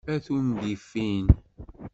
A 0.13 0.15
tungifin! 0.25 1.25